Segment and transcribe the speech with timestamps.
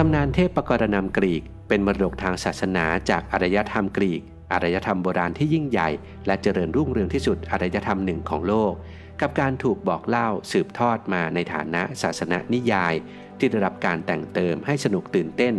[0.00, 5.88] ตำนานเทพปกรณามกรีก เป็นมรดกทางศาสนาจากอารยธรรมกรีก อารยธรรมโบราณที่ยิ่งใหญ่
[6.26, 8.72] และเจริญรุ่งเรืองที่สุดอารยธรรมหนึ่งของโลก
[9.20, 12.94] กับการถูกบอกเล่าสืบทอดมาในฐานะศาสนานิยาย
[13.38, 15.54] ที่ได้รับการแต่งเติมให้สนุกตื่นเต้น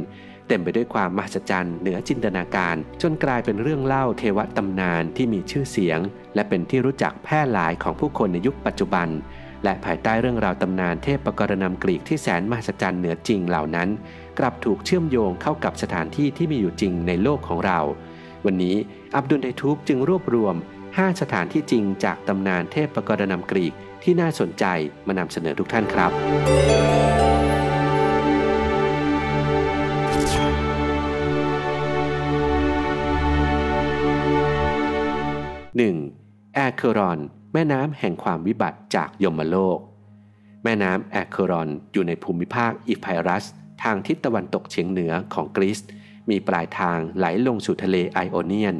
[0.48, 6.00] เต็มไปด้วยความมหัศจรรย์เหนือจินตนาการ จนกลายเป็นเรื่องเล่าเทวตำนานที่มีชื่อเสียง
[6.36, 9.08] และเป็นที่รู้จักแพร่หลายของผู้คนในยุคปัจจุบัน
[9.66, 13.90] และภายใต้เรื่องราวตำนานเทพปกรณามกรีกที่แสนมหัศจรรย์เหนือจริงเหล่านั้น
[14.40, 17.80] กลับถูกเชื่อมโยงเข้ากับสถานที่ที่มีอยู่จริงในโลกของเรา
[18.46, 18.76] วันนี้
[19.16, 20.56] อับดุลไดทูบจึงรวบรวม
[20.88, 23.74] 5 สถานที่จริงจากตำนานเทพปกรณามกรีก
[24.04, 24.66] ที่น่าสนใจ
[25.08, 26.12] มานำเสนอทุกท่านครับ
[35.78, 36.56] 1.
[36.56, 37.20] แอคเครอน
[37.58, 39.80] แม่น้ำแห่งความวิบัติจากยมโลก
[40.64, 43.46] แม่น้ำแอคเครอนอยู่ในภูมิภาคอิไพรัส
[43.84, 45.80] ทางทิศตะวันตกเฉียงเหนือของกรีซ
[46.30, 48.76] มีปลายทางไหลลงสู่ทะเลไอโอเนียน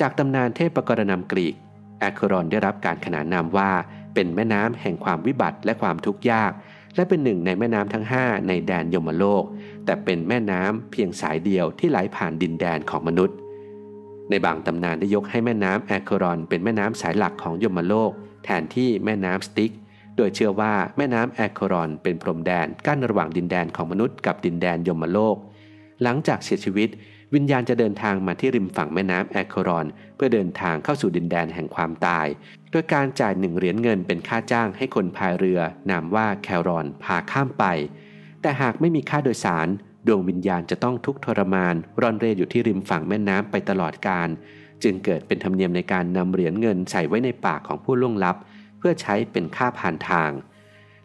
[0.00, 1.54] จากตำนานเทพปกรณัมกรีก
[2.00, 3.70] แอคเครอนได้รับการขนานนามว่า
[4.14, 6.52] เป็นแม่น้ำแห่งความวิบัติและความทุกข์ยาก
[6.94, 9.44] และเป็นหนึ่งในแม่น้ำทั้ง 5 ในแดนยมโลก
[9.84, 13.36] แต่เป็นแม่น้ำเพียงสายเดียวที่ไหลผ่านดินแดนของมนุษย์
[14.30, 18.12] ในบางตำนานได้ยกให้แม่น้ำแอคเครอนเป็นแม่น้ำสายหลักของยมโลก
[18.44, 19.72] แทนที่แม่น้ำสติก
[20.16, 25.36] โดยเชื่อว่าแม่น้ำแอคเครอนเป็นพรมแดนกั้นระหว่างดินแดนของมนุษย์กับดินแดนยมโลก
[26.02, 26.88] หลังจากเสียชีวิต
[27.34, 32.26] วิญญาณจะเดินทางมาที่ริมฝั่งแม่น้ำแอคเครอน เพื่อเดินทางเข้าสู่ดินแดนแห่งความตาย
[32.70, 35.60] โดยการจ่ายหนึ่งเหรียญเงินเป็นค่าจ้างให้คนพายเรือ
[35.90, 37.64] นามว่าแครอนพาข้ามไป
[38.42, 39.68] แต่หากไม่มีค่าโดยสาร
[40.06, 44.28] ดวงวิญญาณจะต้องทุกข์ทรมาน ร่อนเร่อยู่ที่ริมฝั่งแม่น้ำไปตลอดกาล
[44.82, 48.36] จึงเกิดเป็นธรรมเนียมในการนำเหรียญเงินใส่ไว้ในปากของผู้ล่วงลับ
[48.78, 50.30] เพื่อใช้เป็นค่าผ่านทาง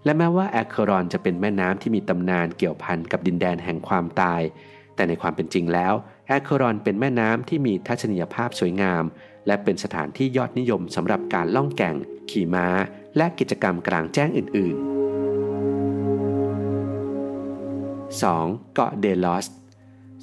[0.03, 4.41] และแม้ว่าแอคเครอนจะเป็นแม่น้ำที่มีตำนานเกี่ยวพันกับดินแดนแห่งความตาย
[4.95, 5.93] แต่ในความเป็นจริงแล้ว
[6.27, 9.03] แอคเครอนเป็นแม่น้ำที่มีทัศนียภาพสวยงาม
[9.47, 11.95] และเป็นสถานที่ยอดนิยมสำหรับการล่องแก่ง
[12.31, 12.67] ขี่ม้า
[13.17, 15.00] และกิจกรรมกลางแจ้งอื่น ๆ
[18.19, 18.73] 2.
[18.75, 19.45] เกาะเดลอส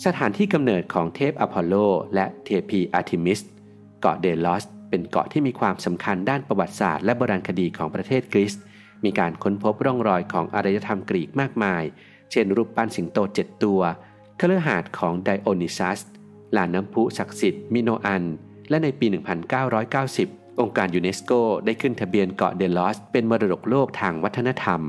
[0.04, 1.75] สถานที่กำเนิดของเทพอพอลโล
[2.15, 3.41] และเทพีอาร์ทิมิส
[4.00, 8.54] เกาะเดลอส เป็นเกาะที่มีความสำคัญด้านประวัติศาสตร์และโบราณคดีของประเทศกรีซ
[9.04, 11.82] มีการค้นพบร่องรอยของอารยธรรมกรีกมากมาย
[12.31, 13.81] เช่นรูปปั้นสิงโตเจ็ดตัว
[14.37, 16.00] เคฤหาสน์ของไดโอนิซัส
[16.56, 18.25] ลานน้ำพุศักดิ์สิทธิ์มิโนอัน
[18.69, 19.06] และในปี
[19.82, 21.32] 1990 องค์การยูเนสโก
[21.65, 24.81] ได้ขึ้นทะเบียนเกาะเดลอส เป็นมรดกโลกทางวัฒนธรรม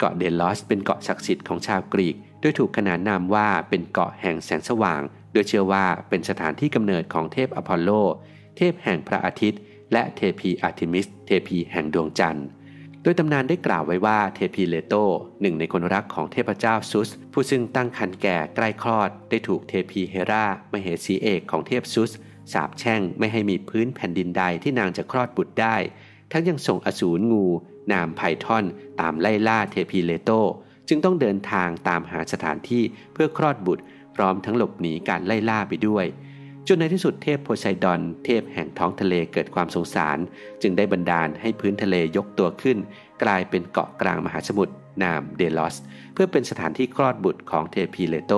[0.00, 5.02] เกาะเดลอสเป็นเกาะศักดิ์สิทธิ์ของชาวกรีก โดยถูกขนานนามว่าเป็นเกาะแห่งแสงสว่าง
[5.32, 7.90] โดยเชื่อว่าเป็นสถานที่กำเนิดของเทพอพอลโล
[8.56, 9.60] เทพแห่งพระอาทิตย์
[9.92, 12.46] และเทพีอาร์ทิมิส เทพีแห่งดวงจันทร์
[13.02, 14.94] โดยตำนานได้กล่าวไว้ว่าเทพีเลโต
[15.40, 22.10] หนึ่งในคนรักของเทพเจ้าซุส ผู้ซึ่งตั้งครรภ์แก่ใกล้คลอด ได้ถูกเทพีเฮรามเหสีเอกของเทพซุส
[22.52, 25.76] สาปแช่งไม่ให้มีพื้นแผ่นดินใดที่นางจะคลอดบุตรได้
[26.32, 27.46] ทั้งยังส่งอสูรงู
[27.92, 28.64] นามไพทอน
[29.00, 30.30] ตามไล่ล่าเทพีเลโต
[30.88, 33.84] จึงต้องเดินทางตามหาสถานที่เพื่อคลอดบุตร
[34.16, 36.06] พร้อมทั้งหลบหนีการไล่ล่าไปด้วย
[36.68, 40.18] จนในที่สุดเทพโพไซดอนเทพแห่งท้องทะเลเกิดความสงสาร
[40.62, 42.78] จึงได้บันดาลให้พื้นทะเลยกตัวขึ้น
[43.22, 45.76] กลายเป็นเกาะกลางมหาสมุทรนามเดลอส
[46.12, 48.32] เพื่อเป็นสถานที่คลอดบุตรของเทพีเลโต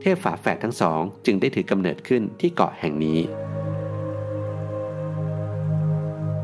[0.00, 3.18] เทพฝาแฝดทั้งสอง จึงได้ถือกำเนิดขึ้นที่เกาะแห่งนี้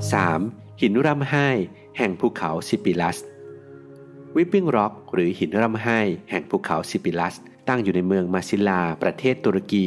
[0.02, 0.80] 3.
[0.80, 1.48] หินร่ำไห้
[1.98, 3.18] แห่งภูเขาซิปิลัส
[4.36, 7.34] Weeping Rock หรือหินร่ำไห้แห่งภูเขาซิปิลัส
[7.68, 9.86] ตั้งอยู่ในเมืองมานิซา ประเทศตุรกี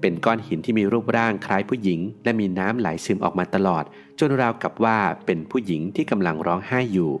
[0.00, 3.84] เป็นก้อนหินที่มีรูปร่างคล้ายผู้หญิง และมีน้ำไหลซึมออกมาตลอด
[4.20, 7.12] จนราวกับว่าเป็นผู้หญิงที่กำลังร้องไห้อยู่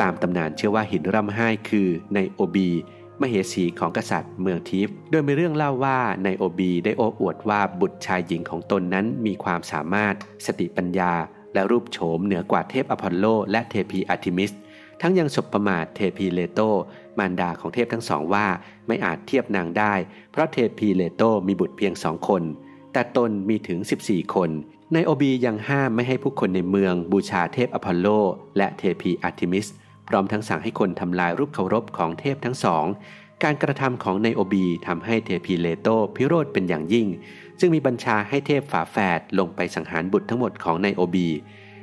[0.00, 2.70] ตามตำนานเชื่อว่าหินร่ำไห้คือไนโอบี
[3.20, 10.14] มเหสีของกษัตริย์เมืองธีบส์โดยมีเรื่องเล่าว่าไนโอบีได้โอ้อวดว่าบุตรชายหญิงของตนนั้นมีความสามารถ
[10.46, 11.12] สติปัญญา
[11.54, 14.52] และรูปโฉมเหนือกว่าเทพอพอลโล และเทพีอาร์ทิมิส
[15.00, 16.60] ทั้งยังสบประมาทเทพีเลโต
[17.18, 18.46] มารดาของเทพทั้งสองว่า
[18.86, 19.94] ไม่อาจเทียบนางได้
[20.32, 22.42] เพราะเทพีเลโตมีบุตรเพียงสองคน
[22.92, 24.50] แต่ตนมีถึง 14 คน
[24.92, 28.08] ไนโอบียังห้ามไม่ให้ผู้คนในเมืองบูชาเทพอพอลโล
[28.56, 29.66] และเทพีอาร์ทิมิส
[30.08, 32.84] พร้อมทั้งสั่งให้คนทำลายรูปเคารพของเทพทั้งสอง
[33.44, 37.06] การกระทำของไนโอบีทำให้เทพีเลโตพิโรธเป็นอย่างยิ่ง
[37.60, 41.28] ซึ่งมีบัญชาให้เทพฝาแฝดลงไปสังหารบุตรทั้งหมดของไนโอบี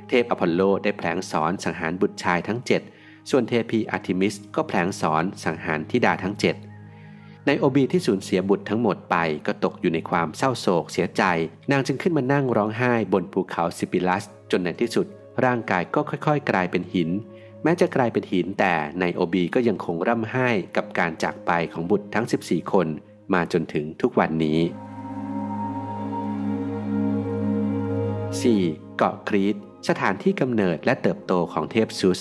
[0.07, 2.59] เทพอพอลโลได้แผลงศรสังหารบุตรชายทั้ง
[2.95, 6.35] 7 ส่วนเทพีอาร์ทิมิสก็แผลงศรสังหารธิดาทั้ง
[6.89, 9.15] 7ในโอบีที่สูญเสียบุตรทั้งหมดไป
[9.47, 11.23] ก็ตกอยู่ในความเศร้าโศกเสียใจ
[11.71, 15.05] นางจึงขึ้นมานั่งร้องไห้บนภูเขาซิปิลัส จนในที่สุด
[15.45, 17.09] ร่างกายก็ค่อยๆ กลายเป็นหิน
[17.63, 22.87] แม้จะกลายเป็นหินแต่ในโอบีก็ยังคงร่ำไห้กับการจากไปของบุตรทั้ง 14 คน
[23.33, 24.59] มาจนถึงทุกวันนี้
[28.39, 28.97] 4.
[28.97, 29.55] เกาะครีต
[29.89, 32.19] สถานที่กำเนิดและเติบโตของเทพซุส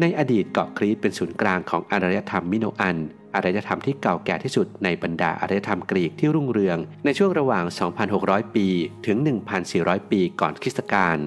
[0.00, 2.96] ในอดีตเกาะครีตเป็นศูนย์กลางของอารยธรรมมิโนอัน
[3.34, 7.64] อารยธรรมที่เก่าแก่ที่สุดในบรรดาอารยธรรมกรีกที่รุ่งเรือง ในช่วงระหว่าง
[8.10, 8.66] 2,600 ปี
[9.06, 9.16] ถึง
[9.64, 11.18] 1,400 ปีก่อนคริสตกาล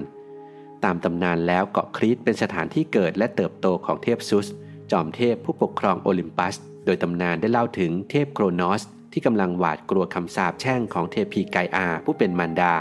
[0.84, 4.46] ตามตำนานแล้วเกาะครีตเป็นสถานที่เกิดและเติบโตของเทพซุส
[4.90, 6.54] จอมเทพผู้ปกครองโอลิมปัส
[6.84, 8.82] โดยตำนานได้เล่าถึงเทพโครนอส
[9.12, 12.74] ที่กำลังหวาดกลัวคำสาปแช่งของเทพีไกอาผู้เป็นมารดา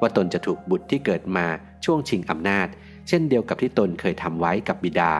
[0.00, 1.46] ว่าตนจะถูกบุตรที่เกิดมา
[1.84, 2.68] ช่วงชิงอำนาจ
[3.08, 5.12] เช่นเดียวกับที่ตนเคยทำไว้กับบิดา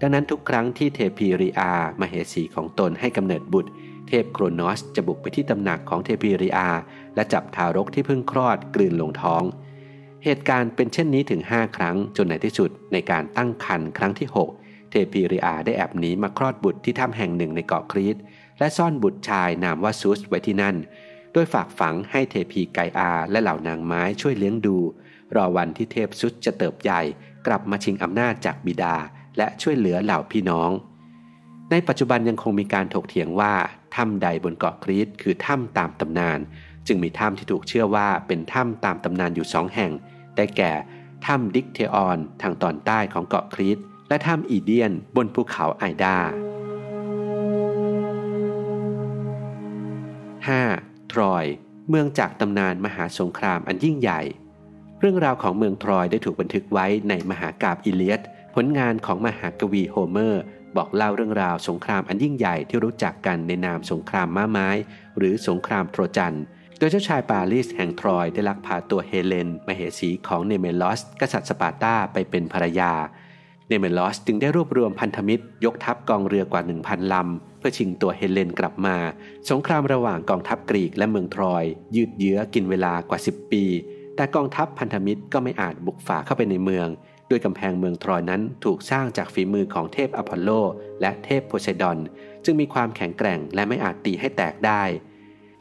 [0.00, 3.70] ดังนั้นทุกครั้งที่เทพีริอามาเหสีของตนให้กำเนิดบุตร
[4.08, 6.68] เทพโครนอสจะบุกไปที่ตำหนักของเทพีริอา
[7.14, 9.42] และจับทารกที่เพิ่งคลอดกลืนลงท้อง
[10.24, 14.28] เหตุการณ์เป็นเช่นนี้ถึง 5 ครั้งจนในที่สุดในการตั้งครรภ์ครั้งที่
[14.58, 18.16] 6 เทพีริอาได้แอบหนีมาคลอดบุตรที่ถ้ำแห่งหนึ่งในเกาะครีต
[18.58, 20.76] และซ่อนบุตรชายนามว่าซุสไว้ที่นั่น
[21.32, 24.76] โดยฝากฝังให้เทพีไกอาและเหล่านางไม้ช่วยเลี้ยงดู
[25.36, 27.00] รอวันที่เทพซุสจะเติบใหญ่
[27.46, 28.94] กลับมาชิงอำนาจจากบิดา
[29.36, 30.70] และช่วยเหลือเหล่าพี่น้อง
[31.70, 33.54] ในปัจจุบันยังคงมีการถกเถียงว่า
[33.96, 36.38] ถ้ำใดบนเกาะครีตคือถ้ำตามตำนาน
[36.86, 39.92] จึงมีถ้ำที่ถูกเชื่อว่าเป็นถ้ำตามตำนานอยู่สองแห่ง
[40.36, 40.72] ได้แก่
[41.26, 43.78] ถ้ำดิกเทออน ทางตอนใต้ของเกาะครีต
[44.08, 46.16] และถ้ำอีเดียนบนภูเขาไอดา
[50.50, 50.89] 5.
[51.12, 51.44] ทรอย
[51.88, 54.20] เมืองจากตำนานมหาสงครามอันยิ่งใหญ่
[55.00, 58.20] เรื่องราวของเมืองทรอยได้ถูกบันทึกไว้ในมหากาพย์อิเลียด
[58.54, 60.42] ผลงานของมหากวีโฮเมอร์
[60.76, 64.68] บอกเล่าเรื่องราวสงครามอันยิ่งใหญ่ที่รู้จักกันในนามสงครามม้าไม้
[65.16, 66.36] หรือสงครามโทรจัน
[66.78, 72.92] โดยเจ้าชายปารีสแห่งทรอยได้ลักพาตัวเฮเลนมเหสีของเมเนลอส กษัตริย์สปาร์ตาไปเป็นภรรยา
[73.70, 78.96] เมเนลอสจึงได้รวบรวมพันธมิตร ยกทัพกองเรือกว่า 1,000 ลำ เพื่อชิงตัวเฮเลนกลับมา
[79.50, 81.64] สงครามระหว่างกองทัพกรีกและเมืองทรอย
[81.96, 83.64] ยืดเยื้อกินเวลากว่า 10 ปี
[84.16, 86.88] แต่กองทัพพันธมิตรก็ไม่อาจบุกฝ่าเข้าไปในเมือง
[87.30, 90.50] ด้วยกำแพงเมืองทรอยนั้นถูกสร้างจากฝีมือของเทพอพอลโล
[91.00, 91.98] และเทพโพไซดอน
[92.44, 94.82] จึงมีความแข็งแกร่งและไม่อาจตีให้แตกได้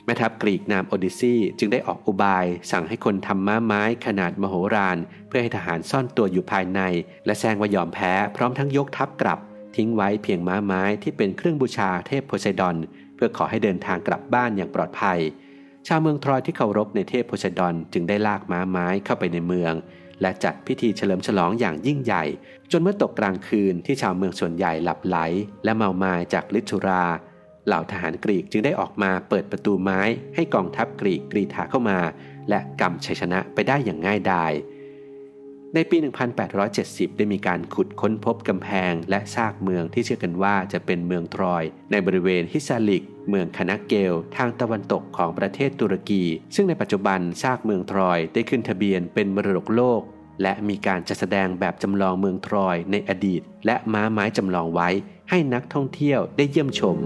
[0.09, 4.97] ม่ทัพกรีกนามโอดิซีจึงได้ออกอุบาย สั่งให้คนทำม้าไม้ขนาดมโหฬาร
[5.27, 6.81] เพื่อให้ทหารซ่อนตัวอยู่ภายใน
[7.25, 9.39] และแซงว่ายอมแพ้พร้อมทั้งยกทัพกลับ
[9.75, 12.75] ทิ้งไว้เพียงม้าไม้ที่เป็นเครื่องบูชาเทพโพไซดอน
[13.15, 15.19] เพื่อขอให้เดินทางกลับบ้านอย่างปลอดภัย
[15.87, 19.73] ชาวเมืองทรอยที่เคารพในเทพโพไซดอนจึงได้ลากม้าไม้เข้าไปในเมือง
[20.21, 22.23] และจัดพิธีเฉลิมฉลองอย่างยิ่งใหญ่
[22.71, 25.17] จนเมื่อตกกลางคืนที่ชาวเมืองส่วนใหญ่หลับไหล
[25.63, 27.03] และเมามายจากฤทธุรา
[27.69, 30.01] เหล่าทหารกรีกจึงได้ออกมาเปิดประตูไม้
[30.35, 31.99] ให้กองทัพกรีกกรีธาเข้ามา
[32.49, 34.53] และกำชัยชนะไปได้อย่างง่ายดาย
[35.75, 35.97] ในปี
[36.57, 46.23] 1870 ได้มีการขุดค้นพบกำแพงและซากเมืองที่เชื่อกันว่าจะเป็นเมืองทรอย ในบริเวณฮิซาลิก เมืองคานาเกล ทางตะวันตกของประเทศตุรกี
[46.55, 50.01] ซึ่งในปัจจุบันซากเมืองทรอยได้ขึ้นทะเบียนเป็นมรดกโลก
[50.41, 54.89] และมีการจัดแสดงแบบจำลองเมืองทรอยในอดีต และม้าไม้จำลองไว้
[55.29, 56.97] ให้นักท่องเที่ยวได้เยี่ยมชม